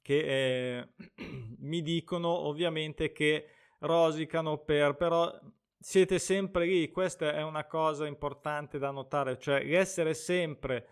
che 0.00 0.78
eh, 0.78 0.88
mi 1.58 1.82
dicono 1.82 2.28
ovviamente 2.28 3.12
che 3.12 3.48
rosicano 3.80 4.58
per 4.58 4.96
però 4.96 5.32
siete 5.78 6.18
sempre 6.18 6.66
lì. 6.66 6.90
Questa 6.90 7.32
è 7.32 7.42
una 7.42 7.64
cosa 7.66 8.06
importante 8.06 8.78
da 8.78 8.90
notare 8.90 9.38
cioè 9.38 9.62
essere 9.74 10.14
sempre 10.14 10.88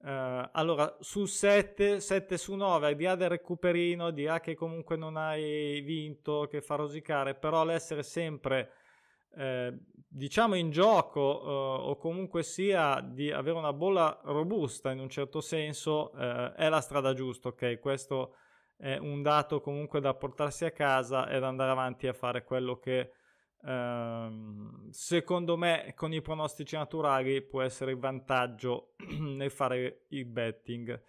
Uh, 0.00 0.48
allora, 0.52 0.96
su 1.00 1.24
7, 1.24 1.98
7 1.98 2.38
su 2.38 2.54
9, 2.54 2.86
al 2.86 2.94
di 2.94 3.02
là 3.02 3.16
del 3.16 3.30
recuperino, 3.30 4.12
di 4.12 4.22
là 4.24 4.38
che 4.38 4.54
comunque 4.54 4.96
non 4.96 5.16
hai 5.16 5.80
vinto, 5.80 6.46
che 6.48 6.60
fa 6.60 6.76
rosicare, 6.76 7.34
però 7.34 7.64
l'essere 7.64 8.04
sempre, 8.04 8.70
eh, 9.36 9.76
diciamo, 10.08 10.54
in 10.54 10.70
gioco 10.70 11.20
uh, 11.20 11.88
o 11.88 11.96
comunque 11.96 12.42
sia 12.42 13.00
di 13.00 13.30
avere 13.30 13.58
una 13.58 13.72
bolla 13.72 14.20
robusta 14.24 14.90
in 14.90 15.00
un 15.00 15.08
certo 15.08 15.40
senso, 15.40 16.10
uh, 16.14 16.52
è 16.52 16.68
la 16.68 16.80
strada 16.80 17.14
giusta, 17.14 17.48
ok? 17.48 17.78
Questo 17.78 18.36
è 18.76 18.96
un 18.96 19.22
dato 19.22 19.60
comunque 19.60 20.00
da 20.00 20.14
portarsi 20.14 20.64
a 20.64 20.70
casa 20.70 21.28
e 21.28 21.40
da 21.40 21.48
andare 21.48 21.70
avanti 21.70 22.06
a 22.06 22.12
fare 22.12 22.44
quello 22.44 22.78
che 22.78 23.12
Ehm, 23.64 24.88
secondo 24.90 25.56
me 25.56 25.92
con 25.96 26.12
i 26.12 26.22
pronostici 26.22 26.76
naturali 26.76 27.42
può 27.42 27.62
essere 27.62 27.90
il 27.92 27.98
vantaggio 27.98 28.94
nel 29.18 29.50
fare 29.50 30.04
il 30.08 30.24
betting. 30.26 31.02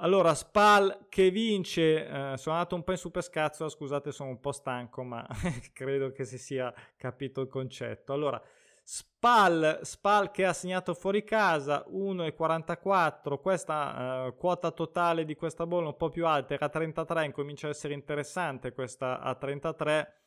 Allora, 0.00 0.32
Spal 0.34 1.06
che 1.08 1.30
vince, 1.30 2.06
eh, 2.06 2.36
sono 2.36 2.54
andato 2.54 2.76
un 2.76 2.84
po' 2.84 2.92
in 2.92 2.98
super 2.98 3.20
scazzo, 3.20 3.68
scusate 3.68 4.12
sono 4.12 4.30
un 4.30 4.38
po' 4.38 4.52
stanco, 4.52 5.02
ma 5.02 5.26
credo 5.72 6.12
che 6.12 6.24
si 6.24 6.38
sia 6.38 6.72
capito 6.96 7.40
il 7.40 7.48
concetto. 7.48 8.12
Allora, 8.12 8.40
Spal, 8.84 9.80
Spal 9.82 10.30
che 10.30 10.44
ha 10.44 10.52
segnato 10.52 10.94
fuori 10.94 11.24
casa 11.24 11.84
1,44, 11.90 13.40
questa 13.40 14.26
eh, 14.26 14.36
quota 14.36 14.70
totale 14.70 15.24
di 15.24 15.34
questa 15.34 15.66
bolla 15.66 15.88
un 15.88 15.96
po' 15.96 16.10
più 16.10 16.26
alta, 16.26 16.54
era 16.54 16.68
33, 16.68 17.24
incomincia 17.24 17.66
a 17.66 17.70
essere 17.70 17.94
interessante 17.94 18.72
questa 18.72 19.18
a 19.18 19.34
33 19.34 20.18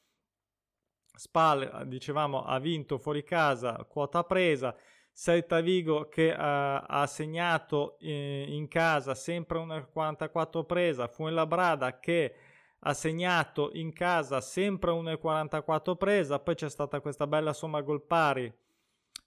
Spal, 1.14 1.84
dicevamo, 1.88 2.44
ha 2.44 2.60
vinto 2.60 2.98
fuori 2.98 3.24
casa, 3.24 3.86
quota 3.88 4.24
presa. 4.24 4.76
Celta 5.14 5.62
Vigo 5.62 6.08
che 6.10 6.32
uh, 6.32 6.36
ha 6.38 7.06
segnato 7.08 7.98
eh, 8.00 8.46
in 8.48 8.68
casa 8.68 9.14
sempre 9.14 9.58
una 9.58 9.84
44 9.84 10.64
presa, 10.64 11.08
Fuenlabrada 11.08 12.00
che 12.00 12.36
ha 12.80 12.94
segnato 12.94 13.70
in 13.74 13.94
casa 13.94 14.42
sempre 14.42 14.92
una 14.92 15.16
44 15.18 15.96
presa, 15.96 16.40
poi 16.40 16.56
c'è 16.56 16.70
stata 16.70 17.00
questa 17.00 17.28
bella 17.28 17.54
somma 17.54 17.82
gol 17.82 18.02
pari 18.02 18.52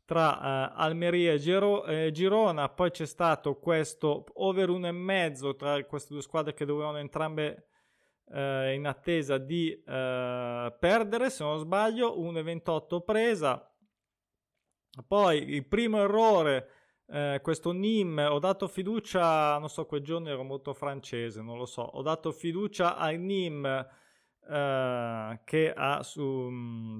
tra 0.05 0.31
uh, 0.31 0.81
Almeria 0.81 1.33
e 1.33 1.39
Giro- 1.39 1.85
eh, 1.85 2.11
Girona, 2.11 2.69
poi 2.69 2.91
c'è 2.91 3.07
stato 3.07 3.57
questo 3.57 4.25
over 4.35 4.69
1,5 4.69 5.57
tra 5.57 5.83
queste 5.85 6.13
due 6.13 6.23
squadre 6.23 6.53
che 6.53 6.65
dovevano 6.65 6.99
entrambe 6.99 7.69
eh, 8.31 8.75
in 8.75 8.87
attesa 8.87 9.39
di 9.39 9.71
eh, 9.71 10.75
perdere, 10.79 11.31
se 11.31 11.45
non 11.45 11.59
sbaglio, 11.59 12.19
1,28 12.19 13.03
presa. 13.05 13.69
Poi 15.03 15.55
il 15.55 15.67
primo 15.67 15.99
errore, 16.01 16.69
eh, 17.09 17.41
questo 17.43 17.73
Nim, 17.73 18.25
ho 18.31 18.39
dato 18.39 18.69
fiducia, 18.69 19.59
non 19.59 19.69
so, 19.69 19.87
quel 19.87 20.03
giorno 20.03 20.29
ero 20.29 20.43
molto 20.43 20.73
francese, 20.73 21.43
non 21.43 21.59
lo 21.59 21.67
so, 21.67 21.83
ho 21.83 22.03
dato 22.03 22.33
fiducia 22.33 22.97
al 22.97 23.19
Nim 23.19 23.65
eh, 23.67 25.41
che 25.45 25.73
ha 25.73 26.03
su 26.03 26.23
mm, 26.23 26.99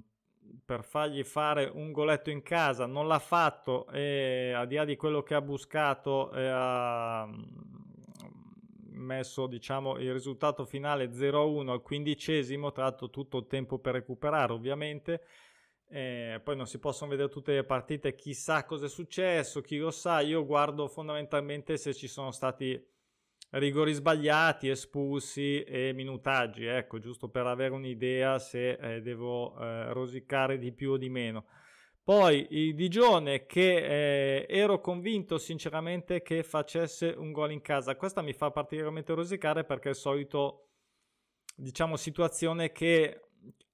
per 0.65 0.85
fargli 0.85 1.23
fare 1.25 1.71
un 1.73 1.93
goletto 1.93 2.31
in 2.31 2.43
casa, 2.43 2.87
non 2.87 3.07
l'ha 3.07 3.19
fatto 3.19 3.87
e 3.89 4.53
a 4.53 4.65
di 4.65 4.77
là 4.77 4.85
di 4.85 4.97
quello 4.97 5.23
che 5.23 5.35
ha 5.35 5.41
buscato 5.41 6.33
e 6.33 6.47
ha 6.47 7.29
messo 8.95 9.47
diciamo 9.47 9.99
il 9.99 10.13
risultato 10.13 10.65
finale 10.65 11.11
0-1 11.11 11.69
al 11.69 11.83
quindicesimo, 11.83 12.73
tratto 12.73 13.11
tutto 13.11 13.39
il 13.39 13.47
tempo 13.47 13.79
per 13.79 13.95
recuperare 13.95 14.53
ovviamente. 14.53 15.23
Eh, 15.95 16.41
poi 16.43 16.57
non 16.57 16.67
si 16.67 16.81
possono 16.81 17.11
vedere 17.11 17.29
tutte 17.29 17.55
le 17.55 17.63
partite, 17.63 18.17
chissà 18.17 18.65
cosa 18.65 18.87
è 18.87 18.89
successo, 18.89 19.61
chi 19.61 19.77
lo 19.77 19.93
sa. 19.93 20.19
Io 20.23 20.45
guardo 20.45 20.89
fondamentalmente 20.89 21.77
se 21.77 21.95
ci 21.95 22.09
sono 22.09 22.33
stati 22.33 22.85
rigori 23.51 23.93
sbagliati, 23.93 24.69
espulsi 24.69 25.63
e 25.63 25.93
minutaggi, 25.93 26.65
ecco, 26.65 26.99
giusto 26.99 27.29
per 27.29 27.47
avere 27.47 27.75
un'idea 27.75 28.41
se 28.41 28.73
eh, 28.73 29.03
devo 29.03 29.57
eh, 29.57 29.93
rosicare 29.93 30.59
di 30.59 30.73
più 30.73 30.91
o 30.91 30.97
di 30.97 31.09
meno. 31.09 31.45
Poi 32.03 32.45
il 32.51 32.75
Digione 32.75 33.47
che 33.47 33.77
eh, 33.77 34.47
ero 34.49 34.81
convinto 34.81 35.39
sinceramente 35.39 36.23
che 36.23 36.43
facesse 36.43 37.15
un 37.17 37.31
gol 37.31 37.53
in 37.53 37.61
casa. 37.61 37.95
Questa 37.95 38.21
mi 38.21 38.33
fa 38.33 38.51
particolarmente 38.51 39.15
rosicare 39.15 39.63
perché 39.63 39.87
è 39.87 39.93
il 39.93 39.97
solito, 39.97 40.71
diciamo, 41.55 41.95
situazione 41.95 42.73
che 42.73 43.21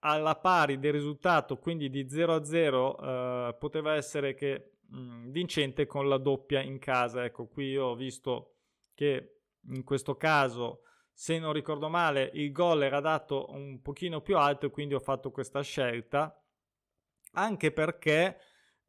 alla 0.01 0.37
pari 0.37 0.79
del 0.79 0.93
risultato, 0.93 1.59
quindi 1.59 1.91
di 1.91 2.05
0-0, 2.05 3.49
eh, 3.49 3.55
poteva 3.59 3.95
essere 3.95 4.35
che 4.35 4.73
mh, 4.89 4.99
mm, 4.99 5.31
vincente 5.31 5.87
con 5.87 6.09
la 6.09 6.19
doppia 6.19 6.61
in 6.61 6.79
casa. 6.79 7.25
Ecco, 7.25 7.47
qui 7.47 7.77
ho 7.77 7.95
visto 7.95 8.55
che 8.95 9.41
in 9.69 9.85
questo 9.85 10.17
caso, 10.17 10.83
se 11.13 11.39
non 11.39 11.53
ricordo 11.53 11.89
male, 11.89 12.31
il 12.35 12.51
gol 12.53 12.83
era 12.83 13.01
dato 13.01 13.51
un 13.51 13.81
pochino 13.83 14.21
più 14.21 14.37
alto 14.39 14.67
e 14.67 14.71
quindi 14.71 14.95
ho 14.95 15.01
fatto 15.01 15.31
questa 15.31 15.63
scelta 15.63 16.35
anche 17.33 17.71
perché 17.71 18.39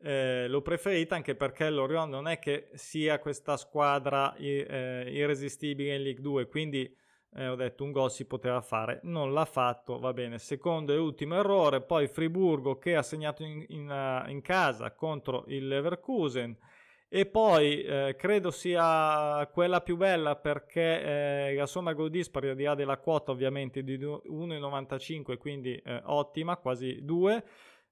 eh, 0.02 0.48
l'ho 0.48 0.62
preferita 0.62 1.16
anche 1.16 1.36
perché 1.36 1.70
l'Orion 1.70 2.10
non 2.10 2.28
è 2.28 2.40
che 2.40 2.70
sia 2.74 3.20
questa 3.20 3.56
squadra 3.56 4.34
eh, 4.36 5.06
irresistibile 5.08 5.96
in 5.96 6.02
League 6.02 6.22
2 6.22 6.48
quindi 6.48 6.98
eh, 7.36 7.48
ho 7.48 7.56
detto 7.56 7.84
un 7.84 7.92
gol 7.92 8.12
si 8.12 8.26
poteva 8.26 8.62
fare. 8.62 9.00
Non 9.04 9.34
l'ha 9.34 9.46
fatto 9.46 10.00
va 10.00 10.14
bene. 10.14 10.38
Secondo 10.38 10.94
e 10.94 10.98
ultimo 10.98 11.36
errore 11.36 11.82
poi 11.82 12.08
Friburgo 12.08 12.78
che 12.78 12.96
ha 12.96 13.04
segnato 13.04 13.44
in, 13.44 13.64
in, 13.70 13.90
uh, 13.90 14.30
in 14.30 14.42
casa 14.42 14.92
contro 14.94 15.46
il 15.48 15.68
Leverkusen. 15.68 16.58
E 17.14 17.26
poi 17.26 17.82
eh, 17.82 18.16
credo 18.18 18.52
sia 18.52 19.46
quella 19.52 19.82
più 19.82 19.98
bella 19.98 20.38
perché 20.38 21.50
eh, 21.50 21.56
la 21.56 21.66
somma 21.66 21.92
gol 21.92 22.10
dispari 22.10 22.48
al 22.48 22.56
di 22.56 22.64
là 22.64 22.74
della 22.74 23.00
quota 23.00 23.32
ovviamente 23.32 23.84
di 23.84 23.98
1,95 23.98 25.38
quindi 25.38 25.76
eh, 25.76 26.02
ottima 26.06 26.56
quasi 26.56 27.04
2 27.04 27.44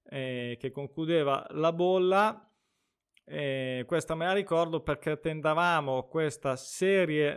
eh, 0.08 0.56
che 0.58 0.70
concludeva 0.70 1.46
la 1.50 1.70
bolla. 1.70 2.49
Eh, 3.32 3.84
questa 3.86 4.16
me 4.16 4.24
la 4.24 4.32
ricordo 4.32 4.80
perché 4.80 5.20
tendavamo 5.20 6.08
questa 6.08 6.56
serie 6.56 7.36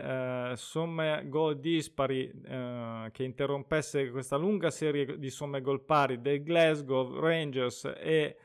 eh, 0.50 0.56
somme 0.56 1.22
gol 1.28 1.60
dispari 1.60 2.28
eh, 2.28 3.10
che 3.12 3.22
interrompesse 3.22 4.10
questa 4.10 4.34
lunga 4.34 4.72
serie 4.72 5.16
di 5.20 5.30
somme 5.30 5.60
gol 5.60 5.84
pari 5.84 6.20
del 6.20 6.42
Glasgow 6.42 7.20
Rangers 7.20 7.84
e 7.96 8.36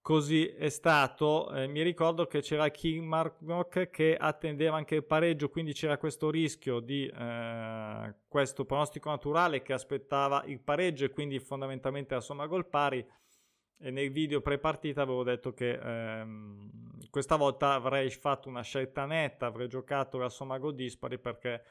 così 0.00 0.46
è 0.46 0.68
stato. 0.68 1.52
Eh, 1.52 1.66
mi 1.66 1.82
ricordo 1.82 2.28
che 2.28 2.40
c'era 2.40 2.68
Kilmarnock 2.68 3.90
che 3.90 4.16
attendeva 4.16 4.76
anche 4.76 4.94
il 4.94 5.04
pareggio, 5.04 5.48
quindi 5.48 5.72
c'era 5.72 5.98
questo 5.98 6.30
rischio 6.30 6.78
di 6.78 7.08
eh, 7.08 8.14
questo 8.28 8.64
pronostico 8.64 9.08
naturale 9.08 9.62
che 9.62 9.72
aspettava 9.72 10.44
il 10.44 10.60
pareggio 10.60 11.04
e 11.06 11.10
quindi 11.10 11.40
fondamentalmente 11.40 12.14
la 12.14 12.20
somma 12.20 12.46
gol 12.46 12.68
pari 12.68 13.04
e 13.82 13.90
nel 13.90 14.12
video 14.12 14.40
pre-partita 14.40 15.02
avevo 15.02 15.24
detto 15.24 15.52
che 15.52 15.72
ehm, 15.72 17.08
questa 17.10 17.34
volta 17.36 17.74
avrei 17.74 18.08
fatto 18.10 18.48
una 18.48 18.62
scelta 18.62 19.04
netta, 19.06 19.46
avrei 19.46 19.68
giocato 19.68 20.18
la 20.18 20.28
somma 20.28 20.58
gol 20.58 20.74
dispari 20.74 21.18
perché 21.18 21.64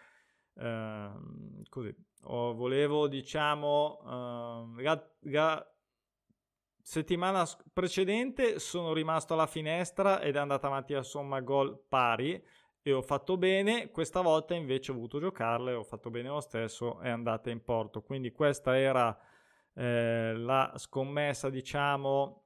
ehm, 0.55 1.63
così 1.69 1.95
o 2.23 2.53
volevo 2.53 3.07
diciamo 3.07 4.01
ehm, 4.05 4.81
la, 4.81 5.09
la, 5.21 5.65
settimana 6.83 7.47
precedente 7.71 8.59
sono 8.59 8.91
rimasto 8.91 9.33
alla 9.33 9.47
finestra 9.47 10.21
ed 10.21 10.35
è 10.35 10.39
andata 10.39 10.67
avanti 10.67 10.93
la 10.93 11.03
somma 11.03 11.39
gol 11.39 11.79
pari 11.87 12.43
e 12.83 12.91
ho 12.91 13.01
fatto 13.01 13.37
bene, 13.37 13.91
questa 13.91 14.21
volta 14.21 14.55
invece 14.55 14.91
ho 14.91 14.95
voluto 14.95 15.19
giocarle, 15.19 15.73
ho 15.73 15.83
fatto 15.83 16.09
bene 16.09 16.29
lo 16.29 16.41
stesso, 16.41 16.99
è 16.99 17.09
andata 17.09 17.51
in 17.51 17.63
porto. 17.63 18.01
Quindi 18.01 18.31
questa 18.31 18.75
era 18.75 19.15
eh, 19.81 20.33
la 20.35 20.73
scommessa, 20.75 21.49
diciamo, 21.49 22.43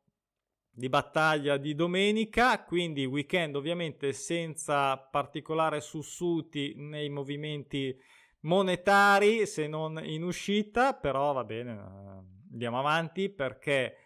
di 0.72 0.88
battaglia 0.88 1.58
di 1.58 1.76
domenica, 1.76 2.64
quindi 2.64 3.06
weekend 3.06 3.58
ovviamente 3.58 4.14
senza 4.14 4.98
particolare 4.98 5.82
sussulti 5.82 6.76
nei 6.78 7.10
movimenti 7.10 7.94
monetari 8.42 9.46
se 9.46 9.68
non 9.68 10.02
in 10.04 10.24
uscita, 10.24 10.94
però 10.94 11.34
va 11.34 11.44
bene, 11.44 11.72
eh, 11.74 12.52
andiamo 12.52 12.80
avanti 12.80 13.30
perché 13.30 13.98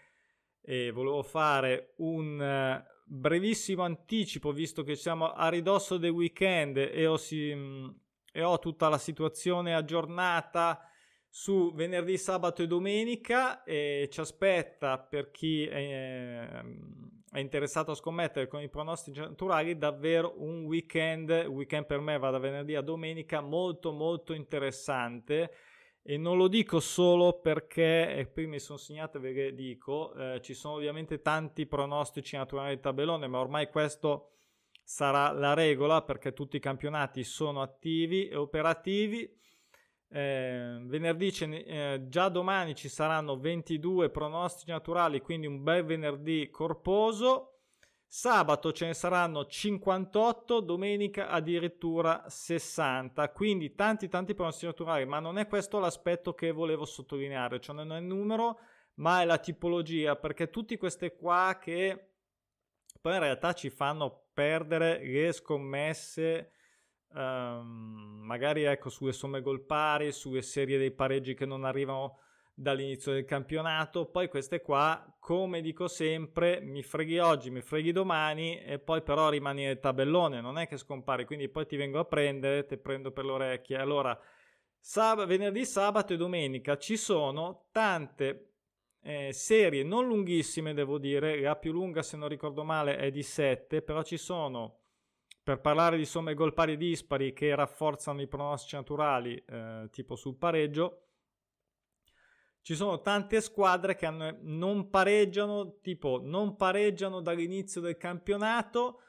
eh, 0.61 0.89
volevo 0.91 1.21
fare 1.21 1.93
un 1.97 2.41
eh, 2.41 2.83
brevissimo 3.05 3.83
anticipo 3.83 4.51
visto 4.51 4.81
che 4.81 4.95
siamo 4.95 5.33
a 5.33 5.49
ridosso 5.49 5.97
del 5.97 6.11
weekend 6.11 6.77
e 6.77 7.05
ho, 7.05 7.17
si, 7.17 7.53
mm, 7.53 7.89
e 8.31 8.41
ho 8.41 8.57
tutta 8.57 8.89
la 8.89 8.97
situazione 8.97 9.75
aggiornata 9.75 10.88
su 11.29 11.71
venerdì, 11.73 12.17
sabato 12.17 12.63
e 12.63 12.67
domenica 12.67 13.63
e 13.63 14.09
ci 14.11 14.19
aspetta 14.19 14.97
per 14.97 15.29
chi 15.29 15.65
è, 15.65 16.47
è, 17.31 17.39
interessato 17.39 17.91
a 17.91 17.95
scommettere 17.95 18.47
con 18.47 18.61
i 18.61 18.69
pronostici 18.69 19.19
naturali 19.19 19.77
davvero 19.77 20.33
un 20.37 20.65
weekend, 20.65 21.29
weekend 21.47 21.85
per 21.85 21.99
me 21.99 22.17
va 22.17 22.31
da 22.31 22.39
venerdì 22.39 22.73
a 22.75 22.81
domenica 22.81 23.41
molto 23.41 23.91
molto 23.91 24.33
interessante. 24.33 25.51
E 26.01 26.17
non 26.17 26.37
lo 26.37 26.47
dico 26.47 26.79
solo 26.79 27.39
perché 27.39 28.15
e 28.15 28.31
qui 28.31 28.47
mi 28.47 28.57
sono 28.57 28.79
segnato 28.79 29.19
ve 29.19 29.31
le 29.31 29.53
dico 29.53 30.13
eh, 30.15 30.41
ci 30.41 30.55
sono 30.55 30.75
ovviamente 30.75 31.21
tanti 31.21 31.67
pronostici 31.67 32.35
naturali 32.37 32.75
di 32.75 32.81
tabellone 32.81 33.27
ma 33.27 33.37
ormai 33.37 33.69
questo 33.69 34.31
sarà 34.81 35.31
la 35.33 35.53
regola 35.53 36.01
perché 36.01 36.33
tutti 36.33 36.55
i 36.55 36.61
campionati 36.61 37.23
sono 37.23 37.61
attivi 37.61 38.27
e 38.27 38.35
operativi 38.37 39.37
eh, 40.11 40.79
venerdì 40.81 41.27
eh, 41.27 42.05
già 42.07 42.29
domani 42.29 42.73
ci 42.73 42.89
saranno 42.89 43.39
22 43.39 44.09
pronostici 44.09 44.71
naturali, 44.71 45.21
quindi 45.21 45.47
un 45.47 45.61
bel 45.63 45.85
venerdì 45.85 46.49
corposo. 46.49 47.53
Sabato 48.11 48.71
ce 48.71 48.87
ne 48.87 48.95
saranno 48.95 49.45
58, 49.45 50.61
domenica 50.61 51.29
addirittura 51.29 52.23
60, 52.27 53.29
quindi 53.29 53.75
tanti 53.75 54.07
tanti 54.07 54.33
pronostici 54.33 54.65
naturali, 54.65 55.05
ma 55.05 55.19
non 55.19 55.37
è 55.37 55.45
questo 55.45 55.77
l'aspetto 55.77 56.33
che 56.33 56.51
volevo 56.51 56.85
sottolineare, 56.85 57.59
cioè 57.59 57.75
non 57.75 57.93
è 57.93 57.99
il 57.99 58.05
numero, 58.05 58.61
ma 58.95 59.21
è 59.21 59.25
la 59.25 59.37
tipologia, 59.37 60.15
perché 60.15 60.49
tutti 60.49 60.75
queste 60.75 61.15
qua 61.15 61.59
che 61.61 62.13
poi 62.99 63.13
in 63.13 63.19
realtà 63.19 63.53
ci 63.53 63.69
fanno 63.69 64.29
perdere 64.33 65.05
le 65.05 65.31
scommesse 65.31 66.53
um, 67.13 68.19
magari 68.23 68.63
ecco 68.63 68.89
sulle 68.89 69.13
somme 69.13 69.41
gol 69.41 69.61
pari, 69.61 70.11
sulle 70.11 70.41
serie 70.41 70.77
dei 70.77 70.91
pareggi 70.91 71.33
che 71.33 71.45
non 71.45 71.63
arrivano 71.63 72.19
dall'inizio 72.53 73.13
del 73.13 73.25
campionato. 73.25 74.05
Poi 74.07 74.27
queste 74.27 74.61
qua, 74.61 75.15
come 75.19 75.61
dico 75.61 75.87
sempre, 75.87 76.59
mi 76.61 76.83
freghi 76.83 77.19
oggi, 77.19 77.49
mi 77.49 77.61
freghi 77.61 77.91
domani 77.91 78.59
e 78.61 78.79
poi 78.79 79.01
però 79.01 79.29
rimani 79.29 79.63
nel 79.63 79.79
tabellone, 79.79 80.41
non 80.41 80.57
è 80.57 80.67
che 80.67 80.77
scompari, 80.77 81.25
quindi 81.25 81.49
poi 81.49 81.65
ti 81.65 81.77
vengo 81.77 81.99
a 81.99 82.05
prendere, 82.05 82.65
ti 82.65 82.77
prendo 82.77 83.11
per 83.11 83.25
le 83.25 83.31
orecchie. 83.31 83.77
Allora, 83.77 84.19
sab- 84.79 85.25
venerdì, 85.25 85.65
sabato 85.65 86.13
e 86.13 86.17
domenica 86.17 86.77
ci 86.77 86.97
sono 86.97 87.67
tante 87.71 88.49
eh, 89.01 89.31
serie 89.33 89.83
non 89.83 90.07
lunghissime, 90.07 90.73
devo 90.73 90.97
dire, 90.97 91.39
la 91.39 91.55
più 91.55 91.71
lunga 91.71 92.01
se 92.01 92.17
non 92.17 92.27
ricordo 92.27 92.63
male 92.63 92.97
è 92.97 93.11
di 93.11 93.23
7, 93.23 93.81
però 93.81 94.03
ci 94.03 94.17
sono 94.17 94.78
per 95.49 95.61
parlare 95.61 95.97
di 95.97 96.05
somme 96.05 96.35
gol 96.35 96.53
pari 96.53 96.77
dispari 96.77 97.33
che 97.33 97.55
rafforzano 97.55 98.21
i 98.21 98.27
pronostici 98.27 98.75
naturali, 98.75 99.33
eh, 99.47 99.87
tipo 99.89 100.15
sul 100.15 100.35
pareggio, 100.35 101.05
ci 102.61 102.75
sono 102.75 103.01
tante 103.01 103.41
squadre 103.41 103.95
che 103.95 104.05
hanno, 104.05 104.37
non 104.41 104.91
pareggiano, 104.91 105.79
tipo 105.81 106.19
non 106.21 106.55
pareggiano 106.55 107.19
dall'inizio 107.19 107.81
del 107.81 107.97
campionato, 107.97 108.99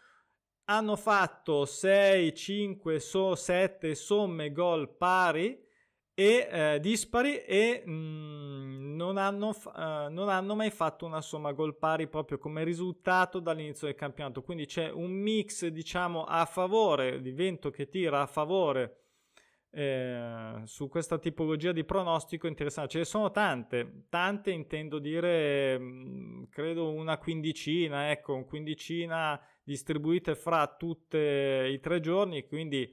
hanno 0.64 0.96
fatto 0.96 1.66
6, 1.66 2.34
5, 2.34 2.98
so, 3.00 3.34
7 3.34 3.94
somme 3.94 4.50
gol 4.50 4.96
pari 4.96 5.62
e 6.14 6.48
eh, 6.50 6.80
dispari 6.80 7.38
e 7.44 7.82
mh, 7.84 7.90
mm, 7.90 8.96
non, 8.96 9.16
hanno, 9.16 9.48
uh, 9.48 10.10
non, 10.10 10.28
hanno, 10.28 10.54
mai 10.54 10.70
fatto 10.70 11.06
una 11.06 11.20
somma 11.20 11.52
gol 11.52 11.76
pari 11.76 12.08
proprio 12.08 12.38
come 12.38 12.64
risultato 12.64 13.40
dall'inizio 13.40 13.86
del 13.86 13.96
campionato. 13.96 14.42
Quindi 14.42 14.66
c'è 14.66 14.90
un 14.90 15.10
mix, 15.10 15.66
diciamo, 15.66 16.24
a 16.24 16.44
favore, 16.44 17.20
di 17.20 17.32
vento 17.32 17.70
che 17.70 17.88
tira 17.88 18.20
a 18.20 18.26
favore 18.26 19.00
eh, 19.72 20.62
su 20.64 20.88
questa 20.88 21.18
tipologia 21.18 21.72
di 21.72 21.84
pronostico 21.84 22.46
interessante. 22.46 22.90
Ce 22.90 22.98
ne 22.98 23.04
sono 23.04 23.30
tante, 23.30 24.06
tante 24.08 24.50
intendo 24.50 24.98
dire, 24.98 25.78
mh, 25.78 25.84
mm, 25.84 26.42
credo 26.50 26.90
una 26.92 27.18
quindicina, 27.18 28.10
ecco, 28.10 28.34
una 28.34 28.44
quindicina 28.44 29.40
distribuite 29.62 30.34
fra 30.34 30.66
tutti 30.66 31.16
i 31.16 31.78
tre 31.80 32.00
giorni, 32.00 32.46
quindi 32.46 32.92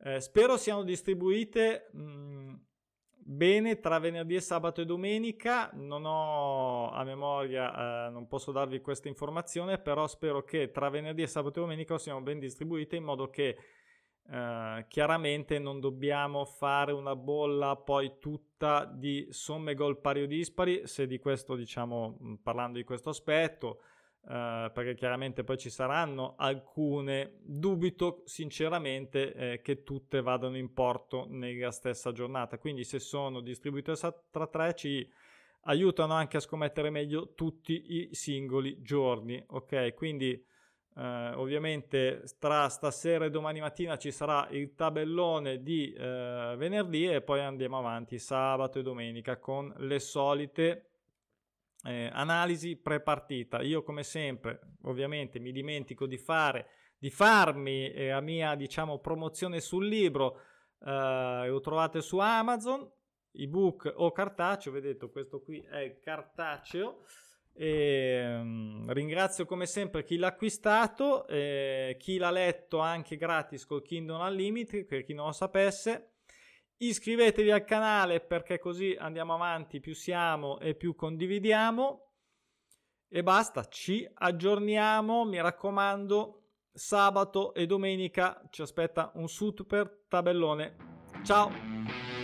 eh, 0.00 0.20
spero 0.20 0.56
siano 0.56 0.82
distribuite 0.84 1.88
mh, 1.92 2.00
mm, 2.00 2.54
bene 3.28 3.78
tra 3.78 3.98
venerdì 3.98 4.36
e 4.36 4.40
sabato 4.40 4.80
e 4.80 4.86
domenica. 4.86 5.70
Non 5.74 6.04
ho 6.04 6.90
a 6.90 7.04
memoria, 7.04 8.06
eh, 8.06 8.10
non 8.10 8.26
posso 8.26 8.52
darvi 8.52 8.80
questa 8.80 9.08
informazione, 9.08 9.78
però 9.78 10.06
spero 10.06 10.44
che 10.44 10.70
tra 10.70 10.88
venerdì 10.88 11.22
e 11.22 11.26
sabato 11.26 11.58
e 11.58 11.62
domenica 11.62 11.98
siano 11.98 12.22
ben 12.22 12.38
distribuite 12.38 12.96
in 12.96 13.04
modo 13.04 13.28
che 13.28 13.56
eh, 14.30 14.84
chiaramente 14.88 15.58
non 15.58 15.80
dobbiamo 15.80 16.44
fare 16.44 16.92
una 16.92 17.16
bolla 17.16 17.76
poi 17.76 18.18
tutta 18.18 18.84
di 18.84 19.26
somme 19.30 19.74
gol 19.74 20.00
pari 20.00 20.22
o 20.22 20.26
dispari, 20.26 20.86
se 20.86 21.06
di 21.06 21.18
questo 21.18 21.54
diciamo 21.54 22.18
mm, 22.22 22.34
parlando 22.36 22.78
di 22.78 22.84
questo 22.84 23.10
aspetto. 23.10 23.80
Uh, 24.28 24.70
perché 24.74 24.94
chiaramente 24.94 25.42
poi 25.42 25.56
ci 25.56 25.70
saranno 25.70 26.34
alcune, 26.36 27.38
dubito 27.40 28.20
sinceramente 28.26 29.32
eh, 29.32 29.62
che 29.62 29.84
tutte 29.84 30.20
vadano 30.20 30.58
in 30.58 30.74
porto 30.74 31.24
nella 31.30 31.70
stessa 31.70 32.12
giornata, 32.12 32.58
quindi 32.58 32.84
se 32.84 32.98
sono 32.98 33.40
distribuite 33.40 33.94
tra 34.30 34.46
tre 34.46 34.74
ci 34.74 35.10
aiutano 35.62 36.12
anche 36.12 36.36
a 36.36 36.40
scommettere 36.40 36.90
meglio 36.90 37.32
tutti 37.32 37.94
i 37.96 38.08
singoli 38.12 38.82
giorni, 38.82 39.42
ok? 39.46 39.94
Quindi 39.94 40.44
uh, 40.96 41.00
ovviamente 41.36 42.22
tra 42.38 42.68
stasera 42.68 43.24
e 43.24 43.30
domani 43.30 43.60
mattina 43.60 43.96
ci 43.96 44.10
sarà 44.10 44.46
il 44.50 44.74
tabellone 44.74 45.62
di 45.62 45.94
uh, 45.96 46.54
venerdì 46.54 47.08
e 47.08 47.22
poi 47.22 47.40
andiamo 47.40 47.78
avanti 47.78 48.18
sabato 48.18 48.78
e 48.78 48.82
domenica 48.82 49.38
con 49.38 49.72
le 49.78 49.98
solite 49.98 50.87
eh, 51.84 52.10
analisi 52.12 52.76
pre-partita. 52.76 53.62
Io 53.62 53.82
come 53.82 54.02
sempre, 54.02 54.60
ovviamente, 54.82 55.38
mi 55.38 55.52
dimentico 55.52 56.06
di 56.06 56.18
fare 56.18 56.66
di 56.98 57.10
farmi 57.10 57.90
eh, 57.92 58.08
la 58.08 58.20
mia, 58.20 58.54
diciamo, 58.54 58.98
promozione 58.98 59.60
sul 59.60 59.86
libro. 59.86 60.40
Eh, 60.84 61.46
lo 61.48 61.60
trovate 61.60 62.00
su 62.00 62.18
Amazon, 62.18 62.90
ebook 63.32 63.92
o 63.96 64.10
cartaceo, 64.12 64.72
vedete, 64.72 65.08
questo 65.10 65.40
qui 65.40 65.60
è 65.60 65.98
cartaceo. 66.00 67.04
E, 67.60 68.36
um, 68.40 68.92
ringrazio 68.92 69.44
come 69.44 69.66
sempre 69.66 70.04
chi 70.04 70.16
l'ha 70.16 70.28
acquistato, 70.28 71.26
eh, 71.26 71.96
chi 71.98 72.16
l'ha 72.16 72.30
letto 72.30 72.78
anche 72.78 73.16
gratis 73.16 73.66
col 73.66 73.82
Kindle 73.82 74.22
Unlimited, 74.28 74.84
per 74.84 75.04
chi 75.04 75.12
non 75.12 75.26
lo 75.26 75.32
sapesse. 75.32 76.12
Iscrivetevi 76.80 77.50
al 77.50 77.64
canale 77.64 78.20
perché 78.20 78.58
così 78.58 78.94
andiamo 78.96 79.34
avanti, 79.34 79.80
più 79.80 79.94
siamo 79.94 80.60
e 80.60 80.74
più 80.74 80.94
condividiamo. 80.94 82.12
E 83.08 83.22
basta, 83.22 83.64
ci 83.64 84.08
aggiorniamo, 84.12 85.24
mi 85.24 85.40
raccomando, 85.40 86.42
sabato 86.72 87.52
e 87.54 87.66
domenica 87.66 88.46
ci 88.50 88.62
aspetta 88.62 89.10
un 89.14 89.28
super 89.28 90.04
tabellone. 90.08 90.76
Ciao! 91.24 92.17